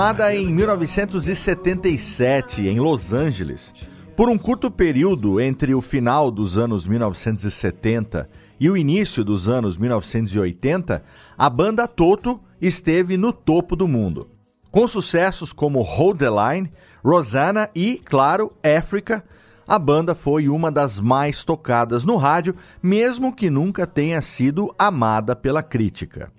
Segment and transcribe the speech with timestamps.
[0.00, 3.70] Formada em 1977 em Los Angeles,
[4.16, 8.26] por um curto período entre o final dos anos 1970
[8.58, 11.02] e o início dos anos 1980,
[11.36, 14.30] a banda Toto esteve no topo do mundo.
[14.70, 16.72] Com sucessos como Hold the Line,
[17.04, 19.22] Rosanna e, claro, Africa,
[19.68, 25.36] a banda foi uma das mais tocadas no rádio, mesmo que nunca tenha sido amada
[25.36, 26.32] pela crítica.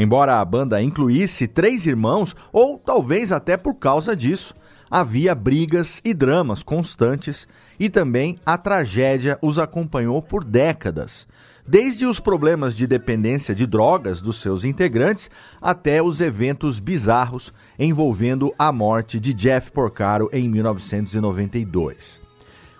[0.00, 4.54] Embora a banda incluísse três irmãos, ou talvez até por causa disso,
[4.88, 7.48] havia brigas e dramas constantes
[7.80, 11.26] e também a tragédia os acompanhou por décadas.
[11.66, 15.28] Desde os problemas de dependência de drogas dos seus integrantes
[15.60, 22.22] até os eventos bizarros envolvendo a morte de Jeff Porcaro em 1992.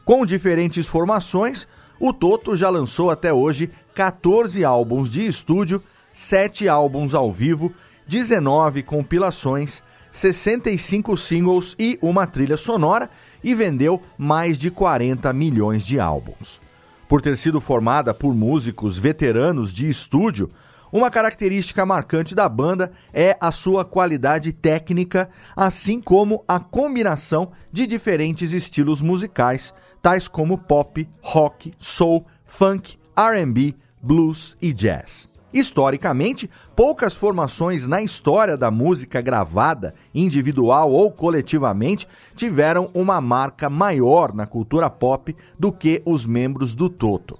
[0.04, 1.66] Com diferentes formações,
[1.98, 5.82] o Toto já lançou até hoje 14 álbuns de estúdio
[6.18, 7.72] sete álbuns ao vivo,
[8.08, 9.80] 19 compilações,
[10.10, 13.08] 65 singles e uma trilha sonora
[13.42, 16.60] e vendeu mais de 40 milhões de álbuns.
[17.08, 20.50] Por ter sido formada por músicos veteranos de estúdio,
[20.90, 27.86] uma característica marcante da banda é a sua qualidade técnica, assim como a combinação de
[27.86, 35.37] diferentes estilos musicais, tais como pop, rock, soul, funk, RB, blues e jazz.
[35.52, 44.34] Historicamente, poucas formações na história da música gravada, individual ou coletivamente, tiveram uma marca maior
[44.34, 47.38] na cultura pop do que os membros do Toto.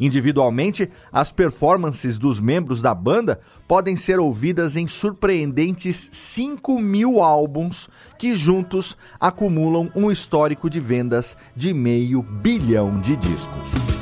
[0.00, 7.88] Individualmente, as performances dos membros da banda podem ser ouvidas em surpreendentes 5 mil álbuns
[8.18, 14.01] que juntos acumulam um histórico de vendas de meio bilhão de discos.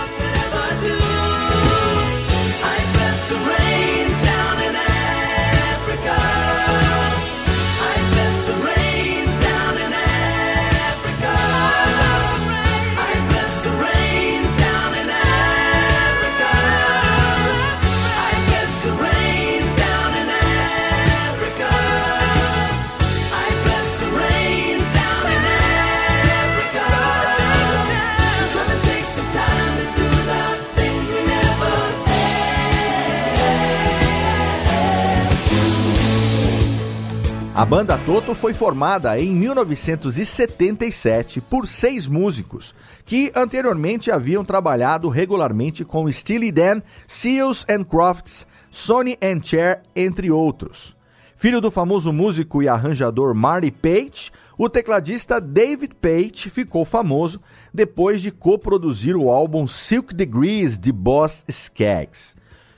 [37.56, 42.74] A banda Toto foi formada em 1977 por seis músicos
[43.04, 50.32] que anteriormente haviam trabalhado regularmente com Steely Dan, Seals and Crofts, Sonny and Cher, entre
[50.32, 50.96] outros.
[51.36, 57.40] Filho do famoso músico e arranjador Marty Page, o tecladista David Page ficou famoso
[57.72, 62.33] depois de coproduzir o álbum Silk Degrees de Boss Skaggs.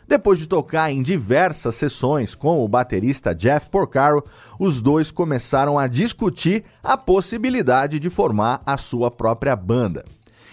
[0.08, 4.22] Depois de tocar em diversas sessões com o baterista Jeff Porcaro,
[4.58, 10.04] os dois começaram a discutir a possibilidade de formar a sua própria banda.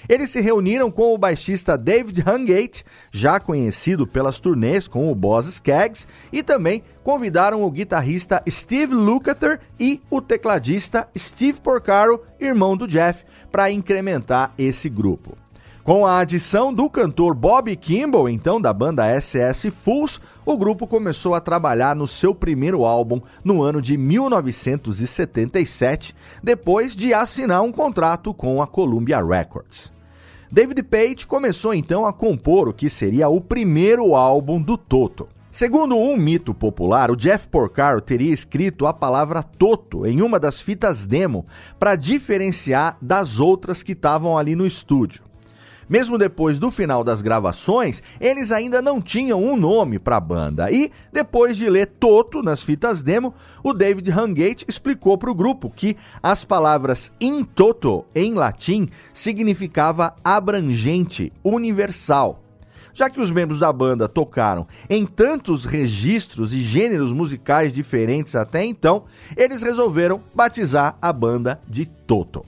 [0.09, 5.47] Eles se reuniram com o baixista David Hungate, já conhecido pelas turnês com o Boss
[5.47, 12.87] Skaggs, e também convidaram o guitarrista Steve Lukather e o tecladista Steve Porcaro, irmão do
[12.87, 15.42] Jeff, para incrementar esse grupo.
[15.83, 21.35] Com a adição do cantor Bob Kimball, então da banda SS Fools, o grupo começou
[21.35, 28.33] a trabalhar no seu primeiro álbum no ano de 1977, depois de assinar um contrato
[28.33, 29.91] com a Columbia Records.
[30.49, 35.27] David Page começou então a compor o que seria o primeiro álbum do Toto.
[35.51, 40.61] Segundo um mito popular, o Jeff Porcaro teria escrito a palavra Toto em uma das
[40.61, 41.45] fitas demo
[41.77, 45.32] para diferenciar das outras que estavam ali no estúdio.
[45.93, 50.71] Mesmo depois do final das gravações, eles ainda não tinham um nome para a banda.
[50.71, 53.31] E, depois de ler Toto nas fitas demo,
[53.61, 60.15] o David Hungate explicou para o grupo que as palavras in toto, em latim, significava
[60.23, 62.41] abrangente, universal.
[62.91, 68.65] Já que os membros da banda tocaram em tantos registros e gêneros musicais diferentes até
[68.65, 69.03] então,
[69.37, 72.41] eles resolveram batizar a banda de Toto.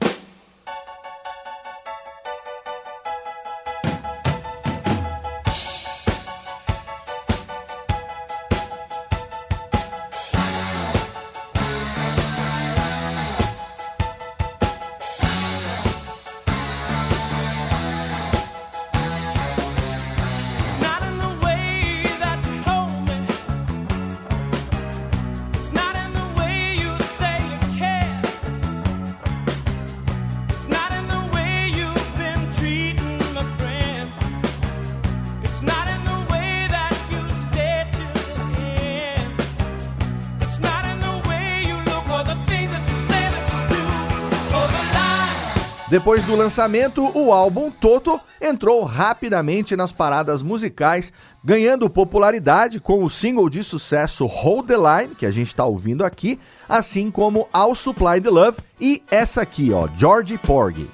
[45.87, 51.13] Depois do lançamento, o álbum Toto entrou rapidamente nas paradas musicais,
[51.43, 56.03] ganhando popularidade com o single de sucesso Hold the Line, que a gente está ouvindo
[56.03, 60.89] aqui, assim como All Supply the Love e essa aqui, ó, George Porgy.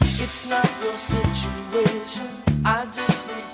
[0.00, 2.24] It's not your situation,
[2.64, 3.44] I just need.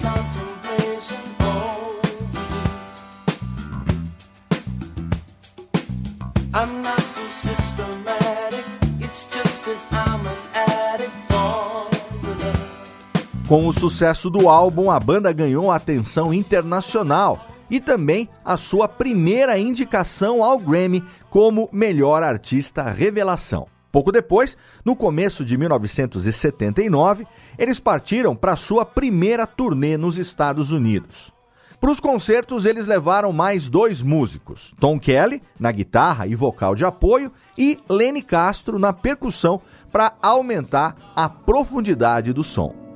[13.46, 19.56] Com o sucesso do álbum, a banda ganhou atenção internacional e também a sua primeira
[19.60, 23.68] indicação ao Grammy como melhor artista revelação.
[23.92, 31.32] Pouco depois, no começo de 1979, eles partiram para sua primeira turnê nos Estados Unidos.
[31.80, 36.84] Para os concertos, eles levaram mais dois músicos: Tom Kelly, na guitarra e vocal de
[36.84, 42.89] apoio, e Lenny Castro na percussão, para aumentar a profundidade do som.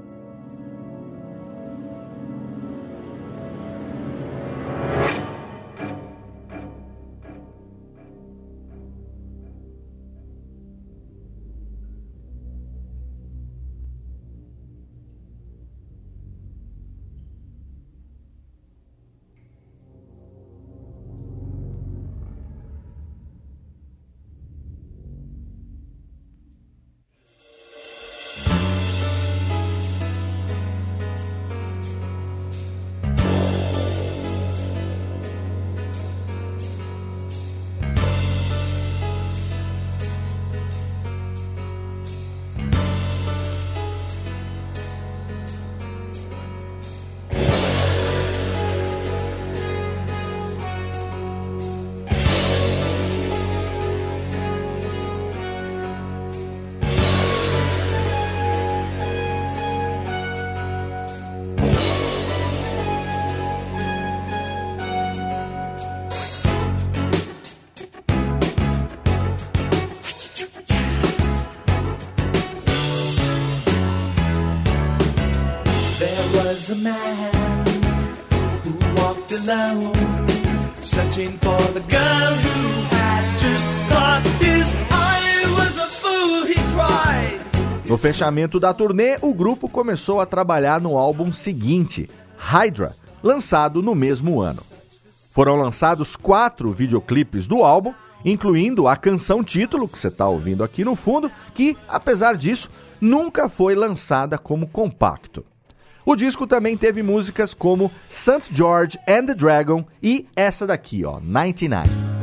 [76.64, 77.64] Was a man
[78.64, 79.92] who walked alone,
[80.80, 85.44] searching for the girl who had just caught his eye.
[85.58, 87.88] Was a fool, he.
[87.88, 93.94] No fechamento da turnê, o grupo começou a trabalhar no álbum seguinte, Hydra, lançado no
[93.94, 94.62] mesmo ano.
[95.32, 97.92] Foram lançados quatro videoclipes do álbum,
[98.24, 103.50] incluindo a canção título, que você está ouvindo aqui no fundo, que, apesar disso, nunca
[103.50, 105.44] foi lançada como compacto.
[106.06, 108.50] O disco também teve músicas como St.
[108.52, 112.13] George and the Dragon e essa daqui, ó, 99.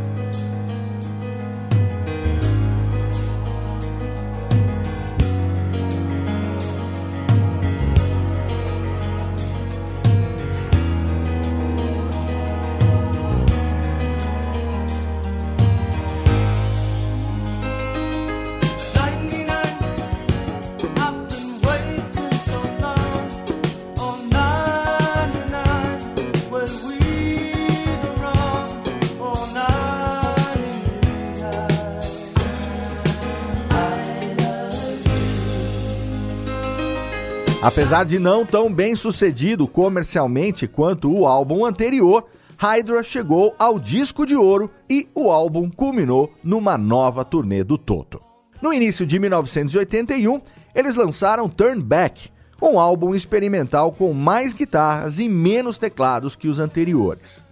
[37.61, 42.25] Apesar de não tão bem sucedido comercialmente quanto o álbum anterior,
[42.57, 48.19] Hydra chegou ao disco de ouro e o álbum culminou numa nova turnê do Toto.
[48.61, 50.41] No início de 1981,
[50.73, 56.57] eles lançaram Turn Back, um álbum experimental com mais guitarras e menos teclados que os
[56.57, 57.43] anteriores.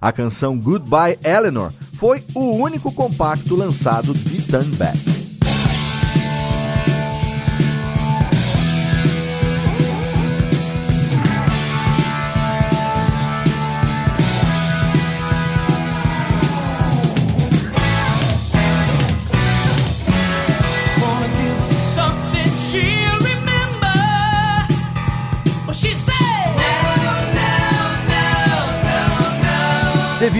[0.00, 5.11] A canção Goodbye Eleanor foi o único compacto lançado de Turn Back.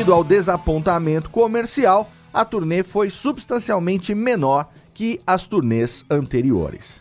[0.02, 7.00] Devido ao desapontamento comercial, a turnê foi substancialmente menor que as turnês anteriores.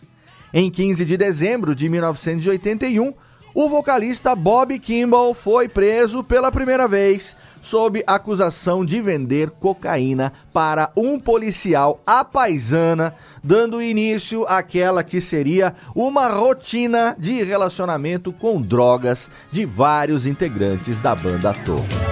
[0.54, 3.12] Em 15 de dezembro de 1981,
[3.52, 10.92] o vocalista Bob Kimball foi preso pela primeira vez sob acusação de vender cocaína para
[10.96, 19.66] um policial apaisana, dando início àquela que seria uma rotina de relacionamento com drogas de
[19.66, 22.11] vários integrantes da banda Torre.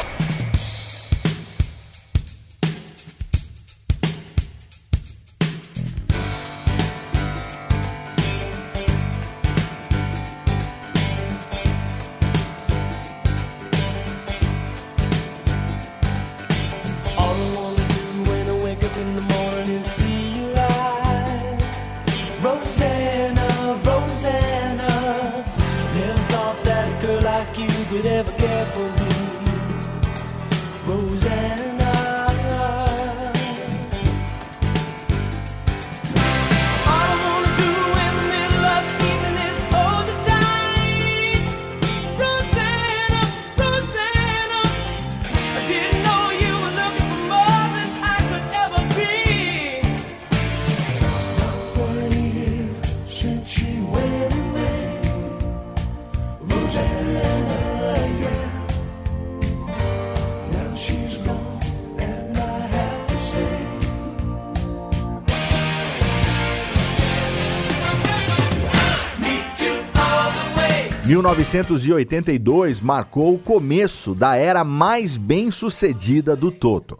[71.21, 76.97] ...1982 marcou o começo da era mais bem-sucedida do Toto.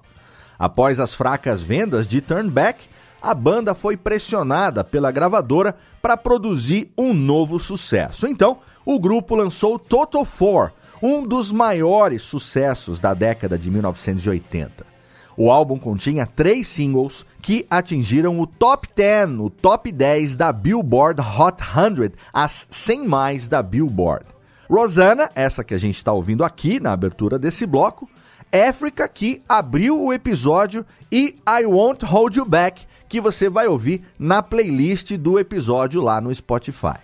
[0.59, 2.87] Após as fracas vendas de Turn Back,
[3.21, 8.27] a banda foi pressionada pela gravadora para produzir um novo sucesso.
[8.27, 14.90] Então, o grupo lançou Toto 4, um dos maiores sucessos da década de 1980.
[15.43, 21.19] O álbum continha três singles que atingiram o top 10, o top 10 da Billboard
[21.19, 24.23] Hot 100, as 100 mais da Billboard.
[24.69, 28.07] Rosanna, essa que a gente está ouvindo aqui na abertura desse bloco,
[28.53, 34.03] Africa, que abriu o episódio, e I Won't Hold You Back, que você vai ouvir
[34.19, 36.99] na playlist do episódio lá no Spotify.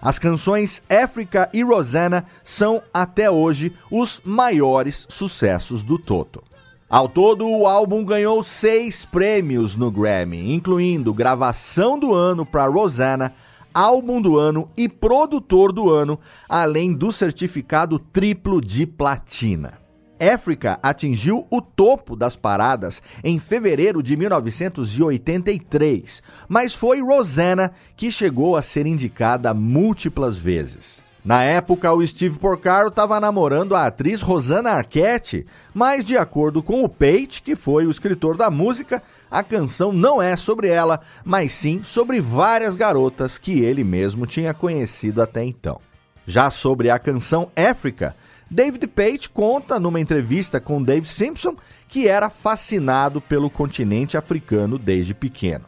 [0.00, 6.42] As canções Africa e Rosanna são até hoje os maiores sucessos do Toto.
[6.88, 13.34] Ao todo, o álbum ganhou seis prêmios no Grammy, incluindo gravação do ano para Rosanna,
[13.74, 16.16] álbum do ano e produtor do ano,
[16.48, 19.80] além do certificado triplo de platina.
[20.20, 28.54] Africa atingiu o topo das paradas em fevereiro de 1983, mas foi Rosanna que chegou
[28.54, 31.04] a ser indicada múltiplas vezes.
[31.26, 36.84] Na época, o Steve Porcaro estava namorando a atriz Rosanna Arquette, mas de acordo com
[36.84, 41.52] o Pate, que foi o escritor da música, a canção não é sobre ela, mas
[41.52, 45.80] sim sobre várias garotas que ele mesmo tinha conhecido até então.
[46.24, 48.14] Já sobre a canção Africa,
[48.48, 51.56] David Pate conta numa entrevista com Dave Simpson
[51.88, 55.64] que era fascinado pelo continente africano desde pequeno.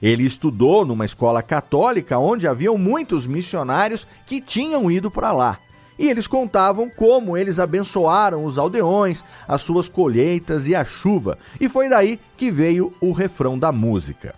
[0.00, 5.58] Ele estudou numa escola católica onde haviam muitos missionários que tinham ido para lá.
[5.98, 11.38] E eles contavam como eles abençoaram os aldeões, as suas colheitas e a chuva.
[11.60, 14.34] E foi daí que veio o refrão da música.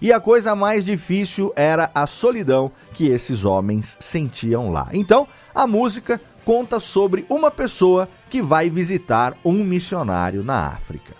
[0.00, 4.88] E a coisa mais difícil era a solidão que esses homens sentiam lá.
[4.92, 11.19] Então, a música conta sobre uma pessoa que vai visitar um missionário na África.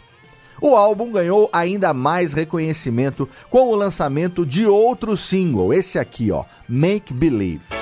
[0.60, 6.44] O álbum ganhou ainda mais reconhecimento com o lançamento de outro single, esse aqui, ó,
[6.68, 7.79] Make Believe.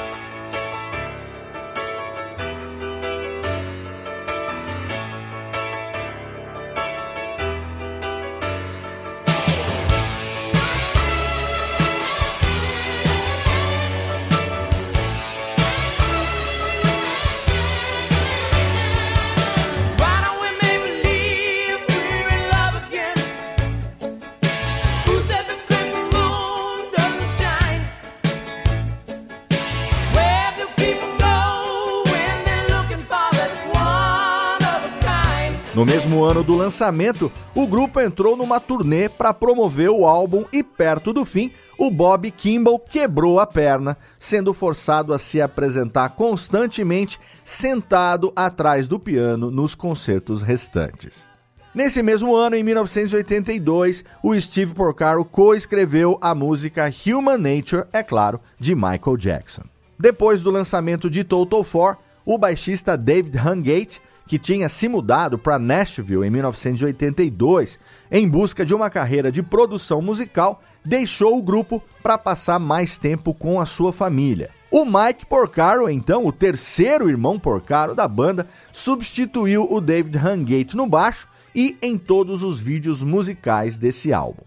[36.39, 41.25] Ano do lançamento, o grupo entrou numa turnê para promover o álbum e, perto do
[41.25, 48.87] fim, o Bob Kimball quebrou a perna, sendo forçado a se apresentar constantemente sentado atrás
[48.87, 51.29] do piano nos concertos restantes.
[51.75, 58.41] Nesse mesmo ano, em 1982, o Steve Porcaro coescreveu a música Human Nature, é claro,
[58.59, 59.63] de Michael Jackson.
[59.99, 65.59] Depois do lançamento de Total 4, o baixista David Hungate que tinha se mudado para
[65.59, 67.79] Nashville em 1982
[68.13, 73.33] em busca de uma carreira de produção musical, deixou o grupo para passar mais tempo
[73.33, 74.51] com a sua família.
[74.71, 80.87] O Mike Porcaro, então, o terceiro irmão Porcaro da banda, substituiu o David Hungate no
[80.87, 84.43] baixo e em todos os vídeos musicais desse álbum.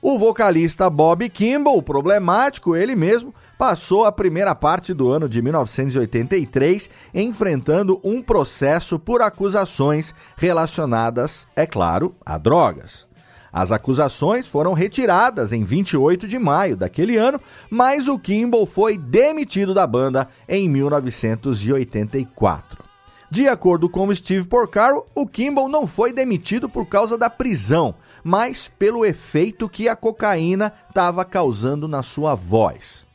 [0.00, 6.88] O vocalista Bob Kimball, problemático ele mesmo, passou a primeira parte do ano de 1983
[7.12, 13.06] enfrentando um processo por acusações relacionadas, é claro, a drogas.
[13.52, 19.74] As acusações foram retiradas em 28 de maio daquele ano, mas o Kimball foi demitido
[19.74, 22.82] da banda em 1984.
[23.30, 27.94] De acordo com Steve Porcaro, o Kimball não foi demitido por causa da prisão,
[28.24, 33.09] mas pelo efeito que a cocaína estava causando na sua voz.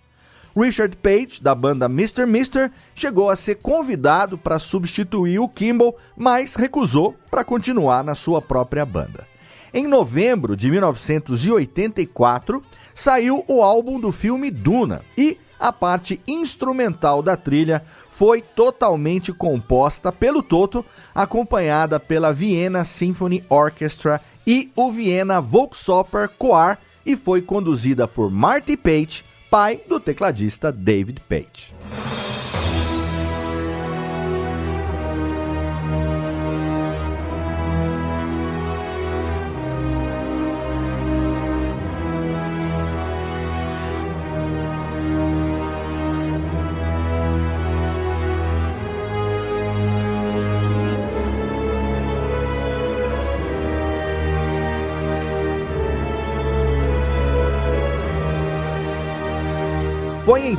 [0.56, 2.26] Richard Page, da banda Mr.
[2.26, 8.42] Mister, chegou a ser convidado para substituir o Kimball, mas recusou para continuar na sua
[8.42, 9.28] própria banda.
[9.74, 12.64] Em novembro de 1984,
[12.94, 20.10] saiu o álbum do filme Duna e a parte instrumental da trilha foi totalmente composta
[20.12, 28.08] pelo Toto, acompanhada pela Vienna Symphony Orchestra e o Vienna Volksoper Choir e foi conduzida
[28.08, 31.74] por Marty Page, pai do tecladista David Page.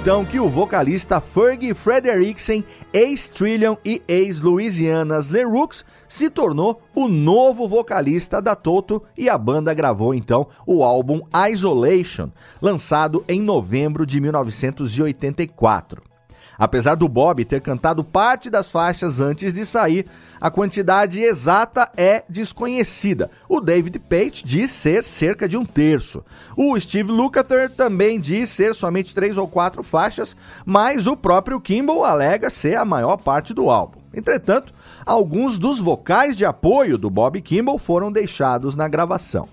[0.06, 8.40] Então que o vocalista Fergie Frederiksen, ex-Trillion e ex-Louisiana's Lerux, se tornou o novo vocalista
[8.40, 12.30] da Toto e a banda gravou então o álbum Isolation,
[12.62, 16.15] lançado em novembro de 1984.
[16.58, 20.06] Apesar do Bob ter cantado parte das faixas antes de sair,
[20.40, 23.30] a quantidade exata é desconhecida.
[23.48, 26.24] O David Page diz ser cerca de um terço.
[26.56, 32.04] O Steve Lukather também diz ser somente três ou quatro faixas, mas o próprio Kimball
[32.04, 34.00] alega ser a maior parte do álbum.
[34.14, 34.72] Entretanto,
[35.04, 39.46] alguns dos vocais de apoio do Bob Kimball foram deixados na gravação.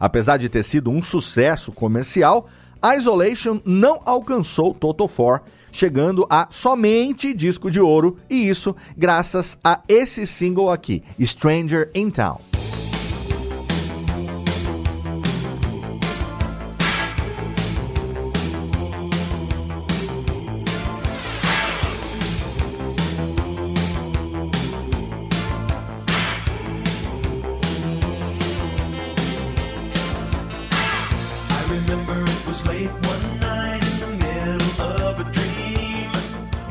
[0.00, 2.48] Apesar de ter sido um sucesso comercial,
[2.96, 5.42] Isolation não alcançou Toto 4
[5.74, 12.10] chegando a somente disco de ouro, e isso graças a esse single aqui, Stranger in
[12.10, 12.40] Town.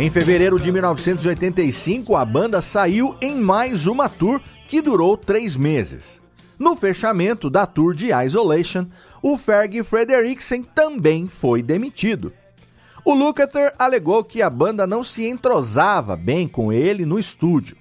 [0.03, 6.19] Em fevereiro de 1985, a banda saiu em mais uma tour que durou três meses.
[6.59, 8.85] No fechamento da tour de Isolation,
[9.21, 12.33] o Fergie Frederiksen também foi demitido.
[13.05, 17.77] O Lukather alegou que a banda não se entrosava bem com ele no estúdio.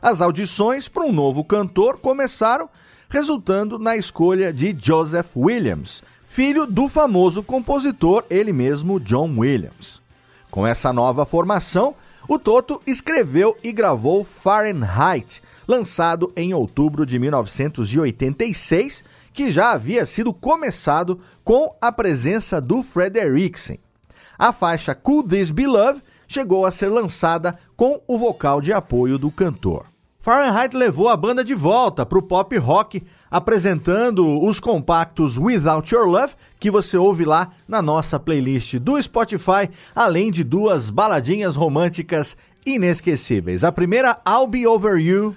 [0.00, 2.70] As audições para um novo cantor começaram,
[3.10, 10.07] resultando na escolha de Joseph Williams, filho do famoso compositor, ele mesmo John Williams.
[10.50, 11.94] Com essa nova formação,
[12.28, 20.32] o Toto escreveu e gravou Fahrenheit, lançado em outubro de 1986, que já havia sido
[20.32, 23.78] começado com a presença do Frederiksen.
[24.38, 29.18] A faixa Could This Be Love chegou a ser lançada com o vocal de apoio
[29.18, 29.86] do cantor.
[30.20, 36.06] Fahrenheit levou a banda de volta para o pop rock, apresentando os compactos Without Your
[36.06, 42.36] Love, que você ouve lá na nossa playlist do Spotify, além de duas baladinhas românticas
[42.64, 43.64] inesquecíveis.
[43.64, 45.36] A primeira, I'll Be Over You.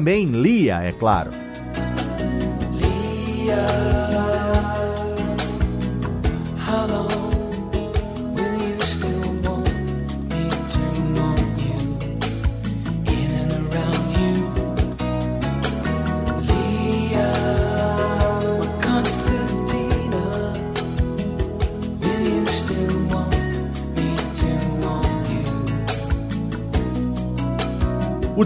[0.00, 1.39] Também Lia, é claro.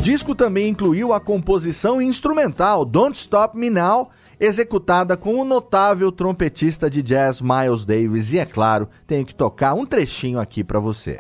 [0.05, 6.91] Disco também incluiu a composição instrumental Don't Stop Me Now, executada com o notável trompetista
[6.91, 8.31] de jazz Miles Davis.
[8.31, 11.17] E é claro, tenho que tocar um trechinho aqui para você.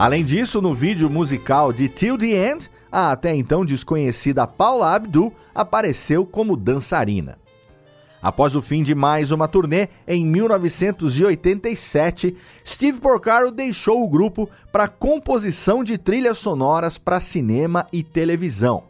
[0.00, 5.30] Além disso, no vídeo musical de Till the End, a até então desconhecida Paula Abdul
[5.54, 7.38] apareceu como dançarina.
[8.22, 12.34] Após o fim de mais uma turnê, em 1987,
[12.66, 18.84] Steve Porcaro deixou o grupo para composição de trilhas sonoras para cinema e televisão.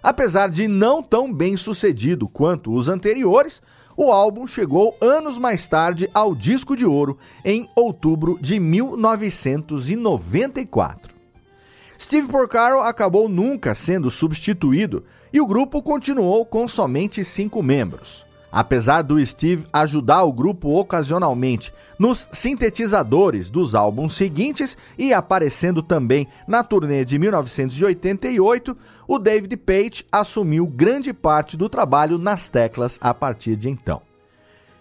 [0.00, 3.60] Apesar de não tão bem sucedido quanto os anteriores,
[3.96, 11.16] o álbum chegou anos mais tarde ao disco de ouro, em outubro de 1994.
[11.98, 18.25] Steve Porcaro acabou nunca sendo substituído e o grupo continuou com somente cinco membros.
[18.56, 26.26] Apesar do Steve ajudar o grupo ocasionalmente nos sintetizadores dos álbuns seguintes e aparecendo também
[26.48, 28.74] na turnê de 1988,
[29.06, 34.00] o David Page assumiu grande parte do trabalho nas teclas a partir de então.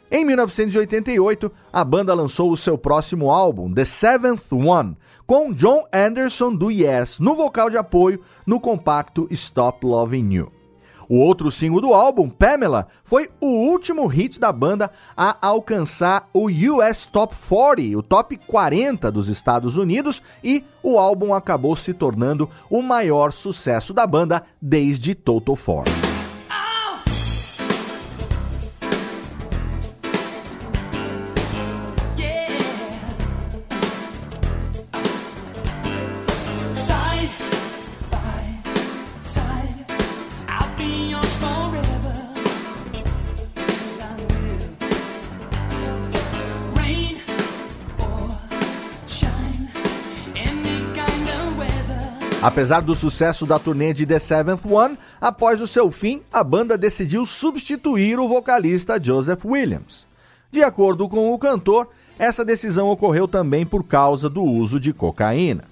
[0.09, 4.95] Em 1988, a banda lançou o seu próximo álbum, The Seventh One,
[5.27, 10.54] com John Anderson do Yes no vocal de apoio no compacto Stop Loving You.
[11.07, 16.47] O outro single do álbum, Pamela, foi o último hit da banda a alcançar o
[16.47, 22.49] US Top 40, o top 40 dos Estados Unidos, e o álbum acabou se tornando
[22.69, 26.04] o maior sucesso da banda desde Total Force.
[52.65, 56.75] Apesar do sucesso da turnê de The Seventh One, após o seu fim, a banda
[56.75, 60.07] decidiu substituir o vocalista Joseph Williams.
[60.51, 65.65] De acordo com o cantor, essa decisão ocorreu também por causa do uso de cocaína.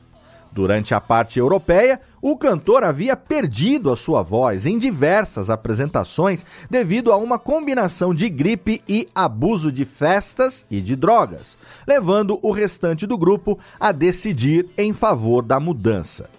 [0.52, 7.12] Durante a parte europeia, o cantor havia perdido a sua voz em diversas apresentações devido
[7.12, 13.08] a uma combinação de gripe e abuso de festas e de drogas, levando o restante
[13.08, 16.30] do grupo a decidir em favor da mudança.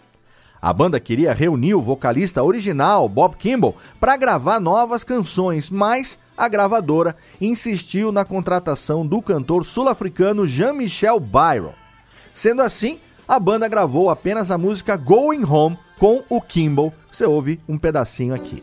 [0.64, 6.48] A banda queria reunir o vocalista original, Bob Kimball, para gravar novas canções, mas a
[6.48, 11.74] gravadora insistiu na contratação do cantor sul-africano Jean-Michel Byron.
[12.32, 12.98] Sendo assim,
[13.28, 16.94] a banda gravou apenas a música Going Home com o Kimball.
[17.12, 18.62] Você ouve um pedacinho aqui.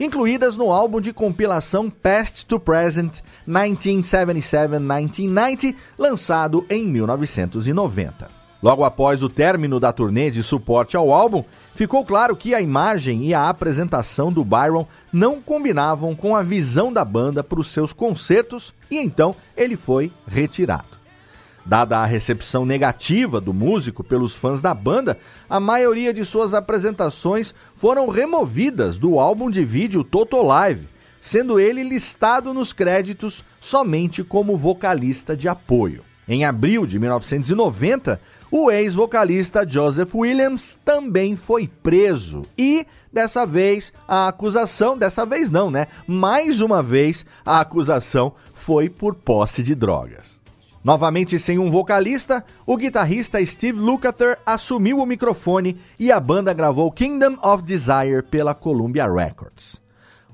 [0.00, 8.40] incluídas no álbum de compilação Past to Present 1977-1990, lançado em 1990.
[8.62, 13.24] Logo após o término da turnê de suporte ao álbum, ficou claro que a imagem
[13.24, 17.92] e a apresentação do Byron não combinavam com a visão da banda para os seus
[17.92, 20.99] concertos e então ele foi retirado.
[21.70, 25.16] Dada a recepção negativa do músico pelos fãs da banda,
[25.48, 30.88] a maioria de suas apresentações foram removidas do álbum de vídeo Toto Live,
[31.20, 36.02] sendo ele listado nos créditos somente como vocalista de apoio.
[36.26, 44.26] Em abril de 1990, o ex-vocalista Joseph Williams também foi preso e dessa vez a
[44.26, 45.86] acusação, dessa vez não, né?
[46.04, 50.39] Mais uma vez a acusação foi por posse de drogas.
[50.82, 56.90] Novamente sem um vocalista, o guitarrista Steve Lukather assumiu o microfone e a banda gravou
[56.90, 59.80] Kingdom of Desire pela Columbia Records.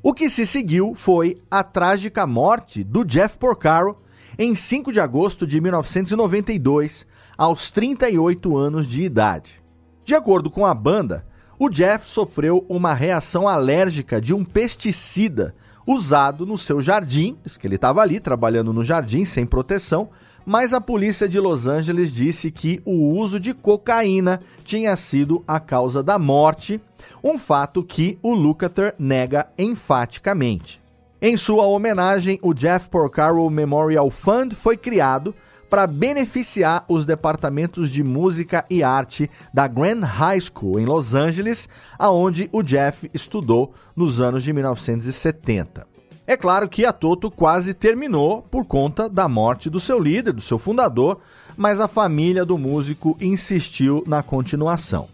[0.00, 3.98] O que se seguiu foi a trágica morte do Jeff Porcaro
[4.38, 7.04] em 5 de agosto de 1992,
[7.36, 9.60] aos 38 anos de idade.
[10.04, 11.26] De acordo com a banda,
[11.58, 17.76] o Jeff sofreu uma reação alérgica de um pesticida usado no seu jardim, que ele
[17.76, 20.10] estava ali trabalhando no jardim sem proteção,
[20.46, 25.58] mas a polícia de Los Angeles disse que o uso de cocaína tinha sido a
[25.58, 26.80] causa da morte,
[27.22, 30.80] um fato que o Lukather nega enfaticamente.
[31.20, 35.34] Em sua homenagem, o Jeff Porcaro Memorial Fund foi criado
[35.68, 41.68] para beneficiar os departamentos de música e arte da Grand High School em Los Angeles,
[41.98, 45.95] aonde o Jeff estudou nos anos de 1970.
[46.26, 50.40] É claro que a Toto quase terminou por conta da morte do seu líder, do
[50.40, 51.20] seu fundador,
[51.56, 55.08] mas a família do músico insistiu na continuação.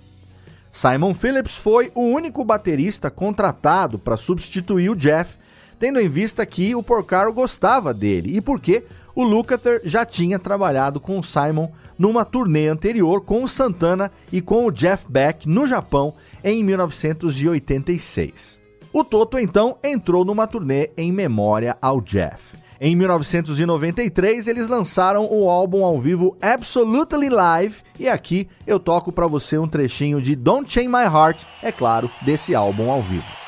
[0.72, 5.36] Simon Phillips foi o único baterista contratado para substituir o Jeff,
[5.78, 8.82] tendo em vista que o Porcaro gostava dele e porque
[9.14, 14.40] o Lukather já tinha trabalhado com o Simon numa turnê anterior com o Santana e
[14.40, 18.61] com o Jeff Beck no Japão em 1986.
[18.92, 22.58] O Toto então entrou numa turnê em memória ao Jeff.
[22.78, 29.26] Em 1993, eles lançaram o álbum ao vivo Absolutely Live e aqui eu toco para
[29.26, 33.41] você um trechinho de Don't Chain My Heart, é claro, desse álbum ao vivo.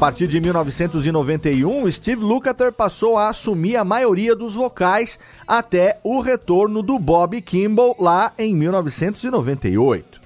[0.00, 6.82] Partir de 1991, Steve Lukather passou a assumir a maioria dos vocais até o retorno
[6.82, 10.18] do Bob Kimball lá em 1998.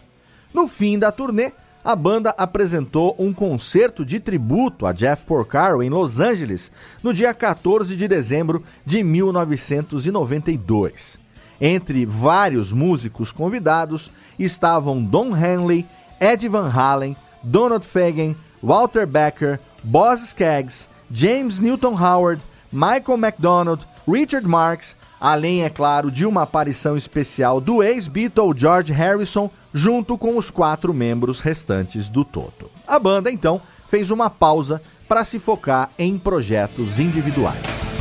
[0.54, 1.50] No fim da turnê,
[1.84, 6.70] a banda apresentou um concerto de tributo a Jeff Porcaro em Los Angeles
[7.02, 11.18] no dia 14 de dezembro de 1992.
[11.60, 14.08] Entre vários músicos convidados
[14.38, 15.84] estavam Don Henley,
[16.20, 22.40] Ed Van Halen, Donald Fagen, Walter Becker, Boz Skaggs, James Newton Howard,
[22.73, 29.50] Michael McDonald, Richard Marx, além, é claro, de uma aparição especial do ex-Beatle George Harrison,
[29.73, 32.71] junto com os quatro membros restantes do Toto.
[32.87, 37.94] A banda, então, fez uma pausa para se focar em projetos individuais.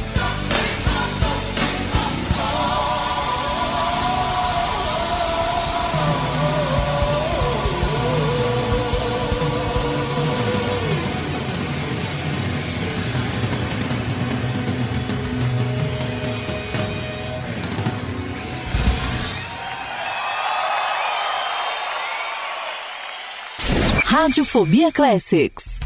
[24.23, 25.82] Radiofobia Classics.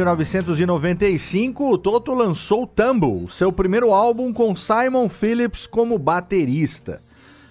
[0.00, 6.98] 1995, o Toto lançou Tumble, seu primeiro álbum com Simon Phillips como baterista.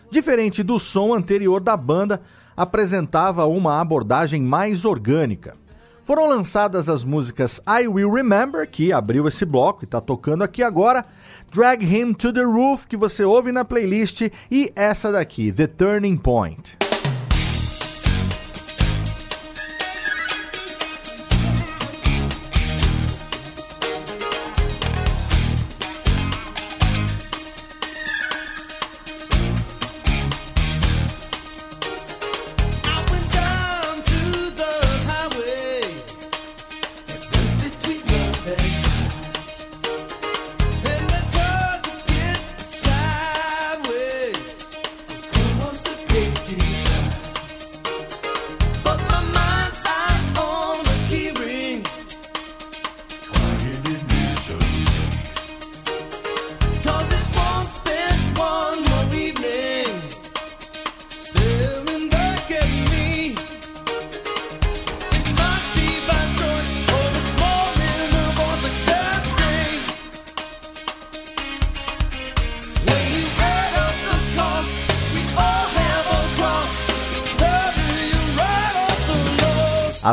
[0.10, 2.22] Diferente do som anterior da banda,
[2.58, 5.56] apresentava uma abordagem mais orgânica.
[6.04, 10.64] Foram lançadas as músicas I Will Remember, que abriu esse bloco e está tocando aqui
[10.64, 11.06] agora,
[11.54, 16.18] Drag Him to the Roof, que você ouve na playlist, e essa daqui, The Turning
[16.18, 16.88] Point.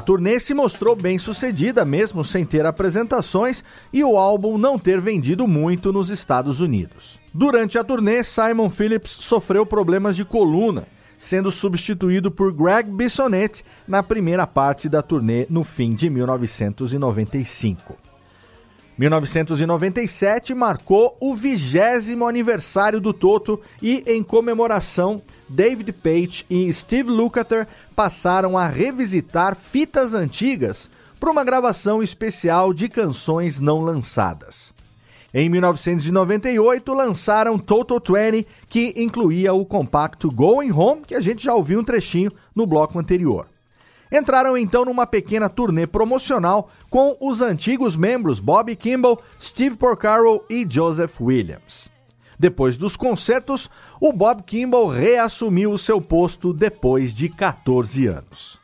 [0.06, 5.48] Turnê se mostrou bem sucedida, mesmo sem ter apresentações e o álbum não ter vendido
[5.48, 7.18] muito nos Estados Unidos.
[7.34, 10.86] Durante a turnê, Simon Phillips sofreu problemas de coluna,
[11.18, 18.05] sendo substituído por Greg Bissonette na primeira parte da turnê no fim de 1995.
[18.98, 27.68] 1997 marcou o vigésimo aniversário do Toto e, em comemoração, David Page e Steve Lukather
[27.94, 30.88] passaram a revisitar fitas antigas
[31.20, 34.74] para uma gravação especial de canções não lançadas.
[35.34, 41.54] Em 1998, lançaram Total 20, que incluía o compacto Going Home, que a gente já
[41.54, 43.46] ouviu um trechinho no bloco anterior.
[44.10, 50.66] Entraram então numa pequena turnê promocional com os antigos membros Bob Kimball, Steve Porcaro e
[50.68, 51.90] Joseph Williams.
[52.38, 58.58] Depois dos concertos, o Bob Kimball reassumiu o seu posto depois de 14 anos.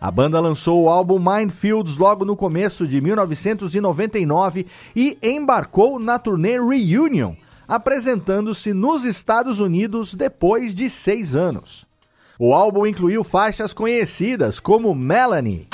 [0.00, 6.58] A banda lançou o álbum Mindfields logo no começo de 1999 e embarcou na turnê
[6.60, 7.34] Reunion,
[7.66, 11.86] apresentando-se nos Estados Unidos depois de seis anos.
[12.38, 15.68] O álbum incluiu faixas conhecidas como Melanie.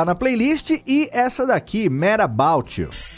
[0.00, 3.09] Lá na playlist, e essa daqui, Mad About You.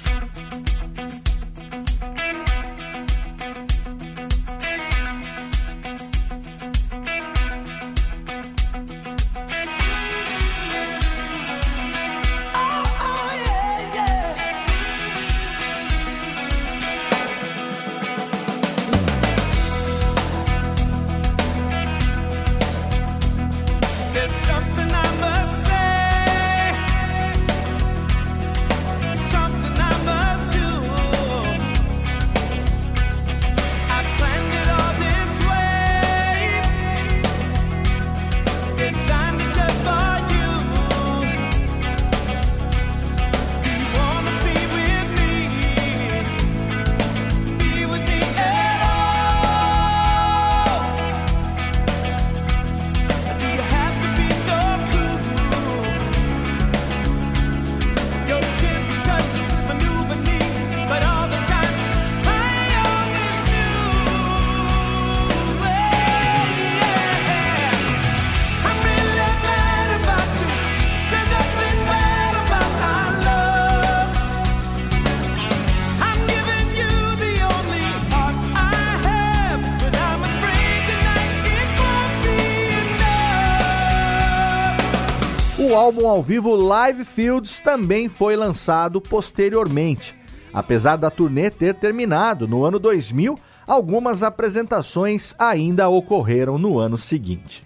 [86.03, 90.17] Álbum ao vivo Live Fields também foi lançado posteriormente.
[90.53, 97.63] Apesar da turnê ter terminado no ano 2000, algumas apresentações ainda ocorreram no ano seguinte.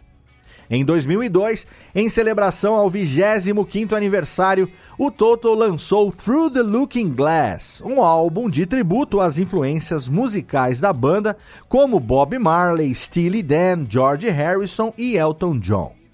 [0.68, 8.02] Em 2002, em celebração ao 25º aniversário, o Toto lançou Through the Looking Glass, um
[8.02, 14.92] álbum de tributo às influências musicais da banda, como Bob Marley, Steely Dan, George Harrison
[14.98, 16.05] e Elton John.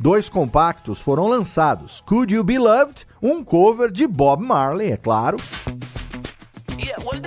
[0.00, 5.36] Dois compactos foram lançados: Could You Be Loved, um cover de Bob Marley, é claro.
[6.78, 7.20] Yeah, well,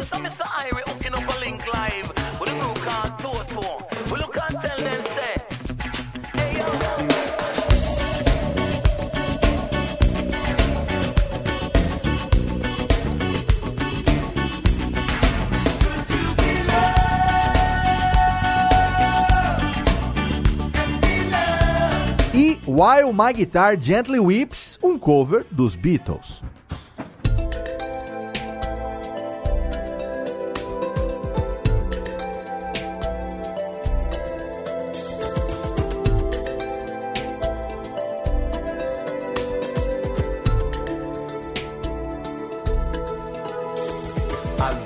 [22.65, 26.41] While My Guitar Gently Weeps, um cover dos Beatles.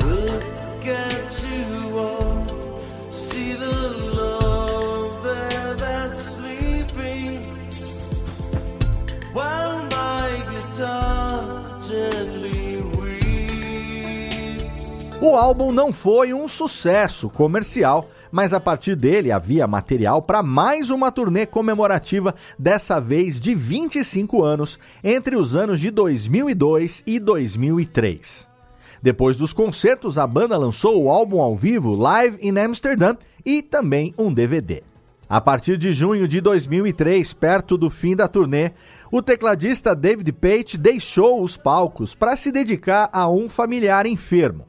[0.10, 0.17] O
[15.38, 21.12] álbum não foi um sucesso comercial, mas a partir dele havia material para mais uma
[21.12, 28.48] turnê comemorativa, dessa vez de 25 anos, entre os anos de 2002 e 2003.
[29.02, 33.16] Depois dos concertos, a banda lançou o álbum ao vivo Live in Amsterdam
[33.46, 34.82] e também um DVD.
[35.30, 38.72] A partir de junho de 2003, perto do fim da turnê,
[39.12, 44.66] o tecladista David Pate deixou os palcos para se dedicar a um familiar enfermo.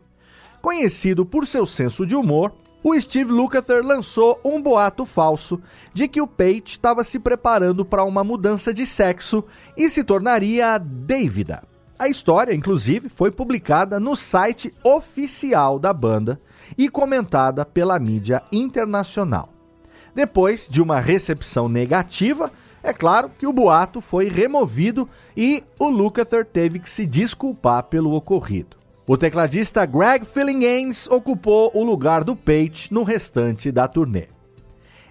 [0.61, 2.53] Conhecido por seu senso de humor,
[2.83, 5.61] o Steve Lukather lançou um boato falso
[5.93, 9.45] de que o Pate estava se preparando para uma mudança de sexo
[9.77, 11.63] e se tornaria Davida.
[11.99, 16.41] A história, inclusive, foi publicada no site oficial da banda
[16.77, 19.53] e comentada pela mídia internacional.
[20.15, 22.53] Depois de uma recepção negativa,
[22.83, 28.15] é claro que o boato foi removido e o Lukather teve que se desculpar pelo
[28.15, 28.78] ocorrido.
[29.09, 34.27] O tecladista Greg Fillinganes ocupou o lugar do Page no restante da turnê.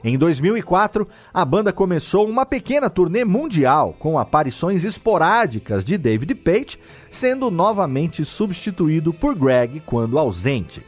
[0.03, 6.77] Em 2004, a banda começou uma pequena turnê mundial com aparições esporádicas de David Page,
[7.09, 10.85] sendo novamente substituído por Greg quando ausente.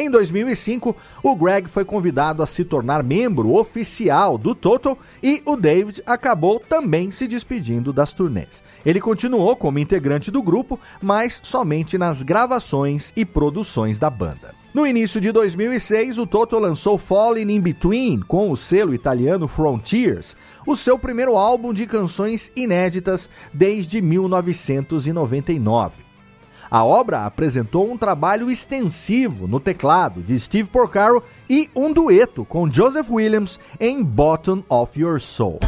[0.00, 5.56] Em 2005, o Greg foi convidado a se tornar membro oficial do Total e o
[5.56, 8.64] David acabou também se despedindo das turnês.
[8.86, 14.54] Ele continuou como integrante do grupo, mas somente nas gravações e produções da banda.
[14.72, 20.34] No início de 2006, o Toto lançou Falling in Between com o selo italiano Frontiers,
[20.66, 26.09] o seu primeiro álbum de canções inéditas desde 1999.
[26.70, 32.70] A obra apresentou um trabalho extensivo no teclado de Steve Porcaro e um dueto com
[32.70, 35.58] Joseph Williams em Bottom of Your Soul.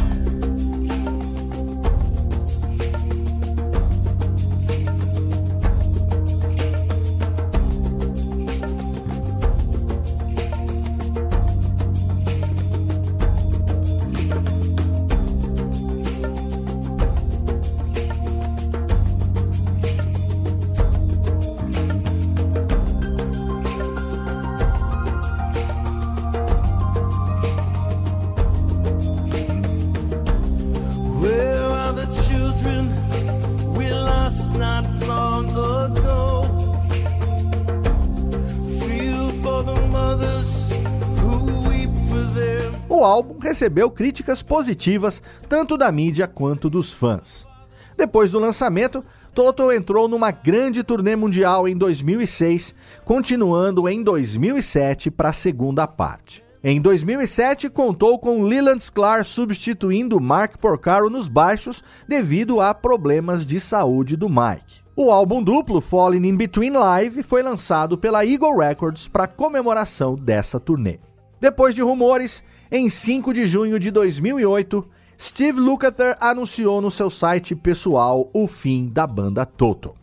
[43.63, 47.47] Recebeu críticas positivas tanto da mídia quanto dos fãs.
[47.95, 55.29] Depois do lançamento, Toto entrou numa grande turnê mundial em 2006, continuando em 2007 para
[55.29, 56.43] a segunda parte.
[56.61, 63.61] Em 2007, contou com Leland Sklar substituindo Mark Porcaro nos baixos devido a problemas de
[63.61, 64.81] saúde do Mike.
[64.93, 70.59] O álbum duplo Falling in Between Live foi lançado pela Eagle Records para comemoração dessa
[70.59, 70.99] turnê.
[71.39, 72.43] Depois de rumores,
[72.75, 74.83] em 5 de junho de 2008,
[75.15, 79.93] Steve Lukather anunciou no seu site pessoal o fim da banda Toto.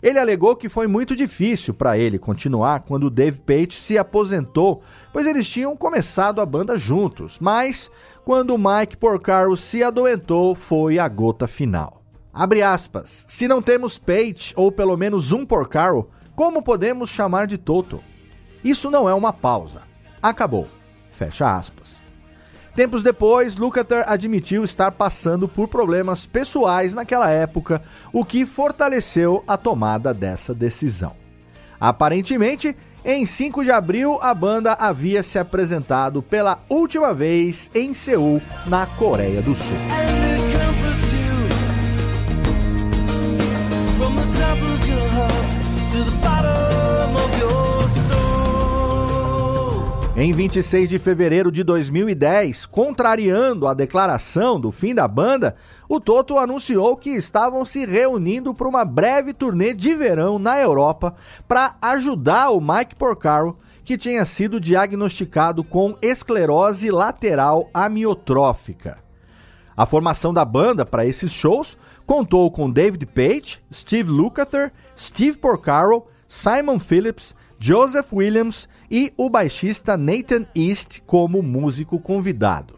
[0.00, 5.26] Ele alegou que foi muito difícil para ele continuar quando Dave Page se aposentou, pois
[5.26, 7.90] eles tinham começado a banda juntos, mas
[8.24, 12.02] quando Mike Porcaro se adoentou foi a gota final.
[12.32, 13.24] Abre aspas.
[13.26, 18.00] Se não temos Page ou pelo menos um Porcaro, como podemos chamar de Toto?
[18.62, 19.82] Isso não é uma pausa.
[20.22, 20.68] Acabou.
[21.16, 21.96] Fecha aspas.
[22.74, 29.56] Tempos depois, Lukather admitiu estar passando por problemas pessoais naquela época, o que fortaleceu a
[29.56, 31.14] tomada dessa decisão.
[31.80, 38.42] Aparentemente, em 5 de abril, a banda havia se apresentado pela última vez em Seul,
[38.66, 40.35] na Coreia do Sul.
[50.18, 55.56] Em 26 de fevereiro de 2010, contrariando a declaração do fim da banda,
[55.86, 61.14] o Toto anunciou que estavam se reunindo para uma breve turnê de verão na Europa
[61.46, 68.96] para ajudar o Mike Porcaro, que tinha sido diagnosticado com esclerose lateral amiotrófica.
[69.76, 76.06] A formação da banda para esses shows contou com David Page, Steve Lukather, Steve Porcaro,
[76.26, 82.74] Simon Phillips, Joseph Williams e o baixista Nathan East como músico convidado.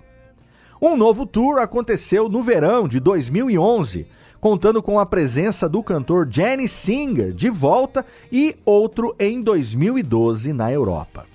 [0.81, 4.07] Um novo tour aconteceu no verão de 2011,
[4.41, 10.71] contando com a presença do cantor Jenny Singer de volta e outro em 2012 na
[10.71, 11.27] Europa.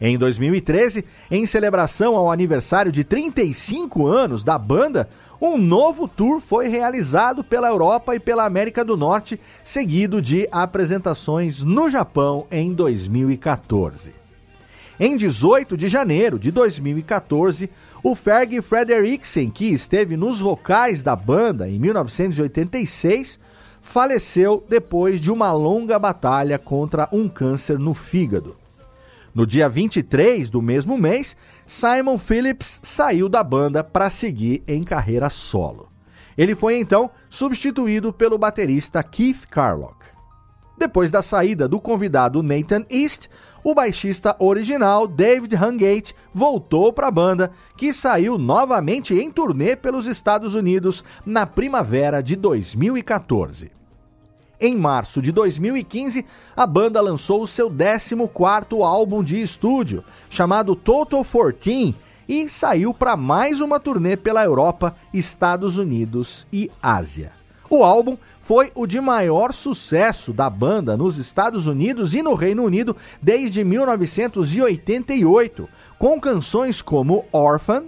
[0.00, 5.08] Em 2013, em celebração ao aniversário de 35 anos da banda,
[5.46, 11.62] um novo tour foi realizado pela Europa e pela América do Norte, seguido de apresentações
[11.62, 14.14] no Japão em 2014.
[14.98, 17.68] Em 18 de janeiro de 2014,
[18.02, 23.38] o Ferg Frederiksen, que esteve nos vocais da banda em 1986,
[23.82, 28.56] faleceu depois de uma longa batalha contra um câncer no fígado.
[29.34, 31.36] No dia 23 do mesmo mês,
[31.66, 35.88] Simon Phillips saiu da banda para seguir em carreira solo.
[36.36, 40.04] Ele foi então substituído pelo baterista Keith Carlock.
[40.76, 43.28] Depois da saída do convidado Nathan East,
[43.62, 50.06] o baixista original David Hungate voltou para a banda, que saiu novamente em turnê pelos
[50.06, 53.83] Estados Unidos na primavera de 2014.
[54.60, 56.24] Em março de 2015,
[56.56, 61.94] a banda lançou o seu 14º álbum de estúdio, chamado Total 14,
[62.28, 67.32] e saiu para mais uma turnê pela Europa, Estados Unidos e Ásia.
[67.68, 72.62] O álbum foi o de maior sucesso da banda nos Estados Unidos e no Reino
[72.62, 77.82] Unido desde 1988, com canções como Orphan,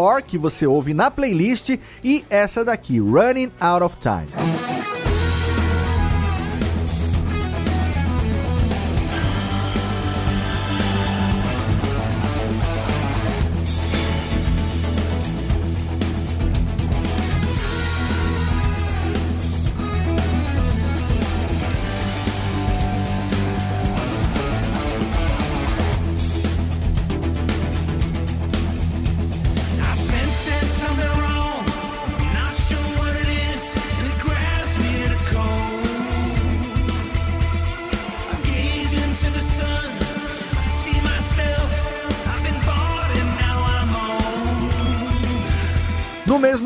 [0.00, 4.69] War, que você ouve na playlist, e essa daqui, Running Out of Time.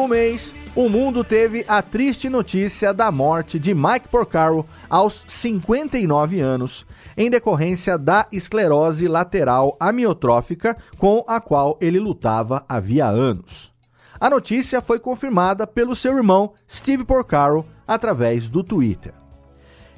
[0.04, 6.40] Mesmo mês, o mundo teve a triste notícia da morte de Mike Porcaro aos 59
[6.40, 6.86] anos,
[7.16, 13.72] em decorrência da esclerose lateral amiotrófica com a qual ele lutava havia anos.
[14.20, 19.14] A notícia foi confirmada pelo seu irmão Steve Porcaro através do Twitter.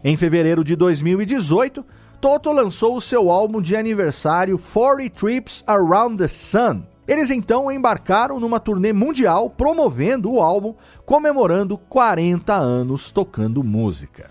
[0.05, 1.85] Em fevereiro de 2018,
[2.21, 6.83] Toto lançou o seu álbum de aniversário 40 Trips Around the Sun.
[7.07, 14.31] Eles então embarcaram numa turnê mundial promovendo o álbum, comemorando 40 anos tocando música.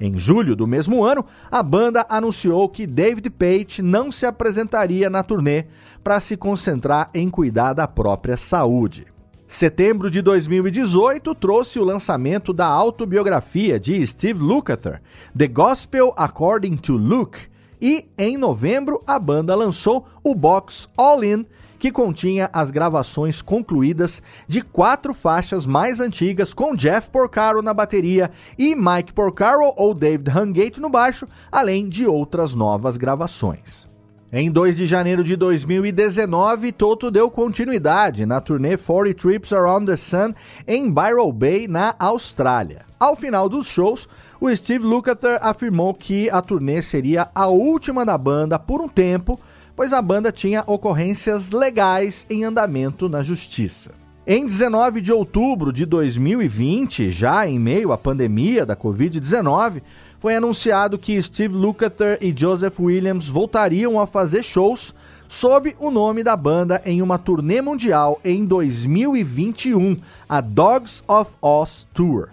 [0.00, 5.22] Em julho do mesmo ano, a banda anunciou que David Page não se apresentaria na
[5.22, 5.66] turnê
[6.02, 9.06] para se concentrar em cuidar da própria saúde.
[9.46, 15.02] Setembro de 2018 trouxe o lançamento da autobiografia de Steve Lukather,
[15.36, 17.48] The Gospel According to Luke,
[17.80, 21.44] e em novembro a banda lançou o box All In,
[21.80, 28.30] que continha as gravações concluídas de quatro faixas mais antigas com Jeff Porcaro na bateria
[28.58, 33.88] e Mike Porcaro ou David Hungate no baixo, além de outras novas gravações.
[34.32, 39.96] Em 2 de janeiro de 2019, Toto deu continuidade na turnê 40 Trips Around the
[39.96, 40.34] Sun
[40.68, 42.82] em Byron Bay, na Austrália.
[43.00, 44.08] Ao final dos shows,
[44.40, 49.40] o Steve Lukather afirmou que a turnê seria a última da banda por um tempo,
[49.80, 53.92] pois a banda tinha ocorrências legais em andamento na justiça.
[54.26, 59.80] Em 19 de outubro de 2020, já em meio à pandemia da Covid-19,
[60.18, 64.94] foi anunciado que Steve Lukather e Joseph Williams voltariam a fazer shows
[65.26, 69.96] sob o nome da banda em uma turnê mundial em 2021,
[70.28, 72.28] a Dogs of Oz Tour.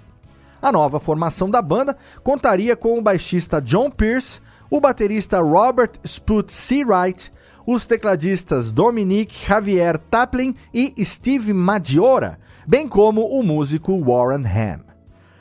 [0.61, 1.95] A nova formação da banda
[2.25, 7.31] contaria com o baixista John Pierce, o baterista Robert Sput Seawright,
[7.67, 14.79] os tecladistas Dominique Javier Taplin e Steve Maggiora, bem como o músico Warren Ham.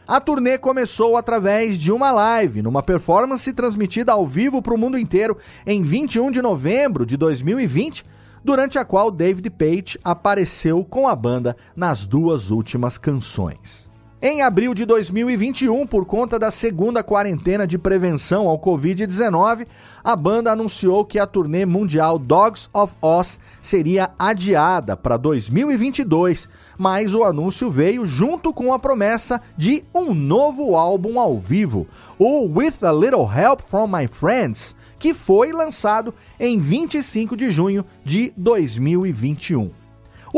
[0.08, 4.98] A turnê começou através de uma live, numa performance transmitida ao vivo para o mundo
[4.98, 8.04] inteiro em 21 de novembro de 2020,
[8.42, 13.85] durante a qual David Page apareceu com a banda nas duas últimas canções.
[14.28, 19.68] Em abril de 2021, por conta da segunda quarentena de prevenção ao Covid-19,
[20.02, 27.14] a banda anunciou que a turnê mundial Dogs of Oz seria adiada para 2022, mas
[27.14, 31.86] o anúncio veio junto com a promessa de um novo álbum ao vivo,
[32.18, 37.84] o With a Little Help from My Friends, que foi lançado em 25 de junho
[38.04, 39.85] de 2021.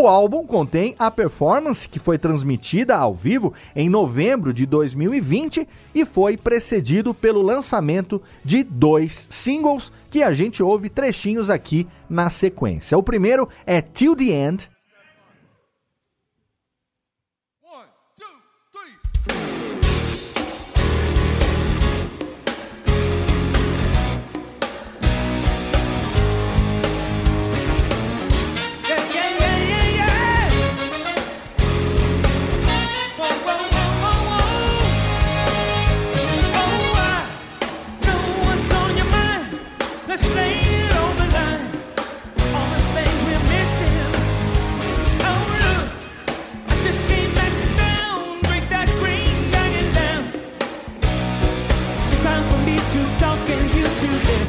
[0.00, 6.04] O álbum contém a performance que foi transmitida ao vivo em novembro de 2020 e
[6.04, 12.96] foi precedido pelo lançamento de dois singles que a gente ouve trechinhos aqui na sequência.
[12.96, 14.70] O primeiro é Till the End,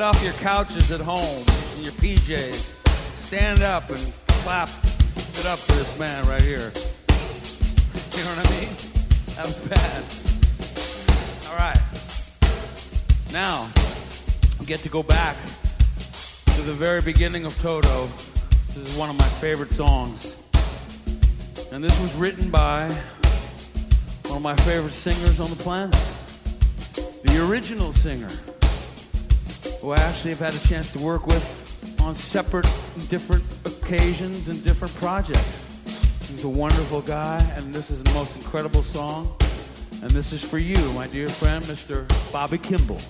[0.00, 1.44] Get off your couches at home
[1.76, 3.18] in your PJs.
[3.18, 3.98] Stand up and
[4.28, 6.72] clap it up for this man right here.
[8.16, 8.68] You know what I mean?
[9.36, 10.04] Was bad.
[11.50, 11.78] All right.
[13.30, 13.68] Now,
[14.58, 15.36] we get to go back
[16.54, 18.08] to the very beginning of Toto.
[18.68, 20.38] This is one of my favorite songs.
[21.72, 22.88] And this was written by
[24.28, 25.94] one of my favorite singers on the planet.
[27.22, 28.30] The original singer
[29.80, 32.66] who I actually have had a chance to work with on separate,
[33.08, 35.66] different occasions and different projects.
[36.28, 39.34] He's a wonderful guy, and this is the most incredible song.
[40.02, 42.06] And this is for you, my dear friend, Mr.
[42.32, 43.00] Bobby Kimball.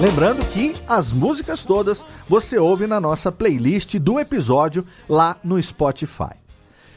[0.00, 6.34] Lembrando que as músicas todas você ouve na nossa playlist do episódio lá no Spotify.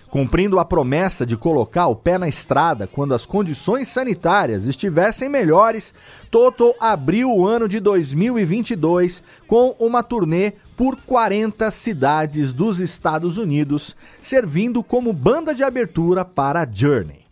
[0.09, 5.95] Cumprindo a promessa de colocar o pé na estrada quando as condições sanitárias estivessem melhores,
[6.29, 13.95] Toto abriu o ano de 2022 com uma turnê por 40 cidades dos Estados Unidos,
[14.21, 17.22] servindo como banda de abertura para Journey.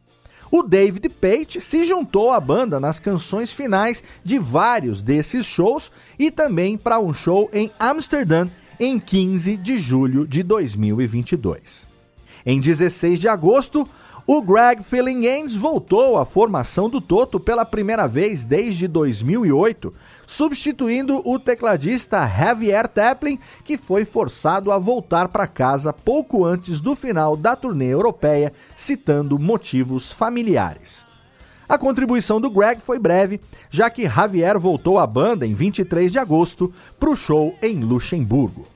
[0.52, 5.90] O David Pate se juntou à banda nas canções finais de vários desses shows
[6.20, 11.88] e também para um show em Amsterdã em 15 de julho de 2022.
[12.46, 13.88] Em 16 de agosto,
[14.28, 14.84] o Greg
[15.22, 19.94] Games voltou à formação do Toto pela primeira vez desde 2008,
[20.32, 26.96] substituindo o tecladista Javier Taplin, que foi forçado a voltar para casa pouco antes do
[26.96, 31.06] final da turnê europeia, citando motivos familiares.
[31.68, 36.18] A contribuição do Greg foi breve, já que Javier voltou à banda em 23 de
[36.18, 38.71] agosto para o show em Luxemburgo.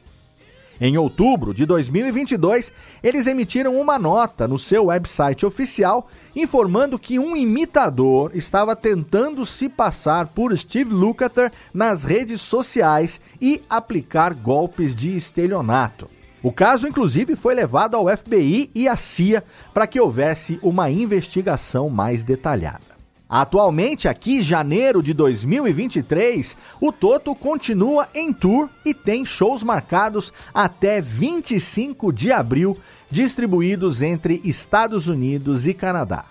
[0.79, 2.71] Em outubro de 2022,
[3.01, 9.69] eles emitiram uma nota no seu website oficial informando que um imitador estava tentando se
[9.69, 16.09] passar por Steve Lukather nas redes sociais e aplicar golpes de estelionato.
[16.43, 21.89] O caso, inclusive, foi levado ao FBI e à CIA para que houvesse uma investigação
[21.89, 22.84] mais detalhada.
[23.27, 31.01] Atualmente, aqui, janeiro de 2023, o Toto continua em tour e tem shows marcados até
[31.01, 32.77] 25 de abril,
[33.09, 36.25] distribuídos entre Estados Unidos e Canadá.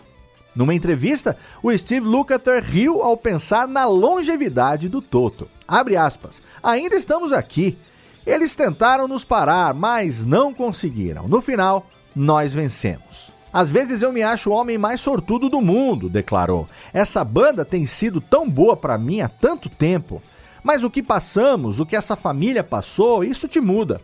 [0.55, 5.49] Numa entrevista, o Steve Lukather riu ao pensar na longevidade do Toto.
[5.66, 6.40] Abre aspas.
[6.62, 7.76] Ainda estamos aqui.
[8.24, 11.26] Eles tentaram nos parar, mas não conseguiram.
[11.26, 13.34] No final, nós vencemos.
[13.55, 16.68] Às vezes eu me acho o homem mais sortudo do mundo, declarou.
[16.92, 20.20] Essa banda tem sido tão boa para mim há tanto tempo.
[20.61, 24.00] Mas o que passamos, o que essa família passou, isso te muda.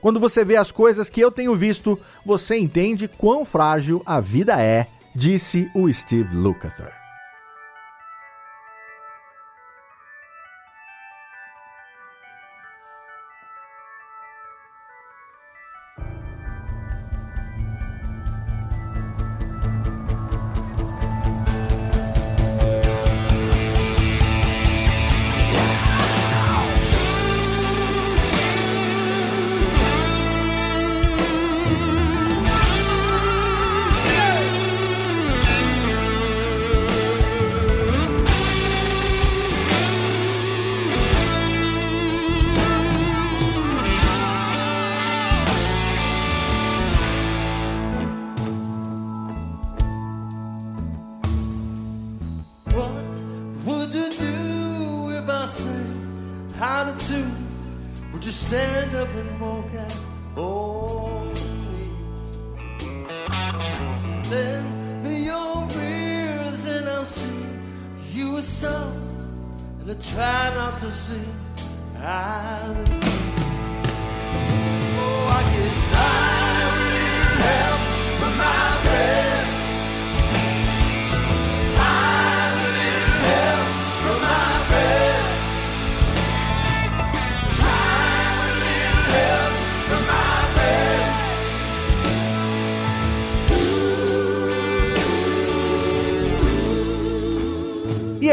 [0.00, 4.60] Quando você vê as coisas que eu tenho visto, você entende quão frágil a vida
[4.60, 6.99] é, disse o Steve Lukather.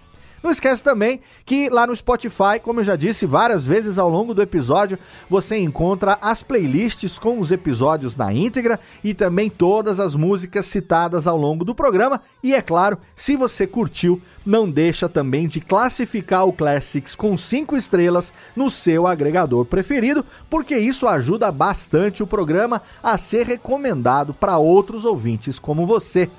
[0.43, 4.33] Não esquece também que lá no Spotify, como eu já disse várias vezes ao longo
[4.33, 10.15] do episódio, você encontra as playlists com os episódios na íntegra e também todas as
[10.15, 12.19] músicas citadas ao longo do programa.
[12.43, 17.77] E é claro, se você curtiu, não deixa também de classificar o Classics com 5
[17.77, 24.57] estrelas no seu agregador preferido, porque isso ajuda bastante o programa a ser recomendado para
[24.57, 26.29] outros ouvintes como você.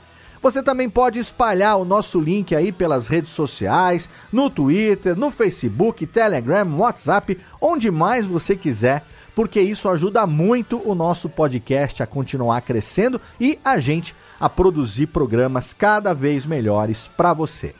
[0.45, 6.07] Você também pode espalhar o nosso link aí pelas redes sociais, no Twitter, no Facebook,
[6.07, 12.61] Telegram, WhatsApp, onde mais você quiser, porque isso ajuda muito o nosso podcast a continuar
[12.61, 17.75] crescendo e a gente a produzir programas cada vez melhores para você.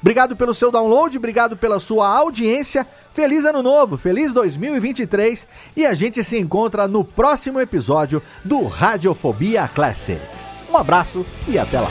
[0.00, 2.84] Obrigado pelo seu download, obrigado pela sua audiência.
[3.14, 5.46] Feliz ano novo, feliz 2023
[5.76, 10.57] e a gente se encontra no próximo episódio do Radiofobia Classics.
[10.68, 11.88] Um abraço e até lá.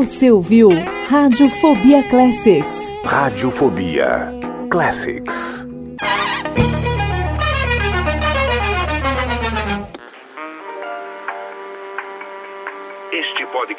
[0.00, 0.70] Você ouviu
[1.10, 2.88] Radiofobia Classics.
[3.04, 4.34] Radiofobia
[4.70, 5.39] Classics.